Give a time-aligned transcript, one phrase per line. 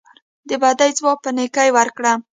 [0.49, 2.13] د بدۍ ځواب په نیکۍ ورکړه.